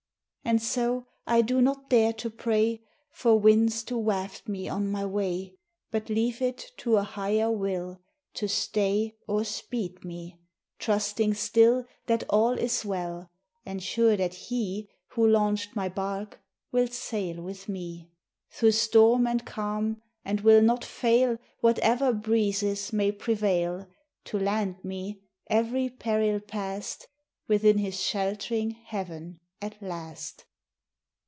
And 0.43 0.59
so 0.61 1.07
I 1.27 1.43
do 1.43 1.61
not 1.61 1.89
dare 1.89 2.11
to 2.13 2.29
pray 2.29 2.81
For 3.11 3.39
winds 3.39 3.83
to 3.83 3.97
waft 3.97 4.49
me 4.49 4.67
on 4.67 4.89
my 4.91 5.05
way, 5.05 5.53
But 5.91 6.09
leave 6.09 6.41
it 6.41 6.71
to 6.77 6.97
a 6.97 7.03
Higher 7.03 7.49
Will 7.49 8.01
To 8.33 8.49
stay 8.49 9.15
or 9.27 9.45
speed 9.45 10.03
me; 10.03 10.39
trusting 10.79 11.35
still 11.35 11.85
That 12.07 12.25
all 12.27 12.53
is 12.53 12.83
well, 12.83 13.29
and 13.65 13.81
sure 13.81 14.17
that 14.17 14.33
He 14.33 14.89
Who 15.09 15.25
launched 15.25 15.73
my 15.75 15.87
bark 15.87 16.41
will 16.71 16.87
sail 16.87 17.41
with 17.41 17.69
me 17.69 18.09
Through 18.49 18.71
storm 18.71 19.27
and 19.27 19.45
calm, 19.45 20.01
and 20.25 20.41
will 20.41 20.61
not 20.63 20.83
fail, 20.83 21.37
Whatever 21.61 22.11
breezes 22.11 22.91
may 22.91 23.13
prevail, 23.13 23.87
To 24.25 24.39
land 24.39 24.83
me, 24.83 25.21
every 25.49 25.87
peril 25.87 26.41
past, 26.41 27.07
Within 27.47 27.77
his 27.77 28.01
sheltering 28.01 28.71
heaven 28.71 29.37
at 29.63 29.79
last. 29.79 30.43